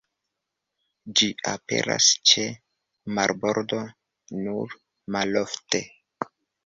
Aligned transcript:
Ĝi 1.19 1.27
aperas 1.51 2.07
ĉe 2.31 2.45
marbordo 3.19 3.83
nur 4.47 4.75
malofte. 5.17 5.83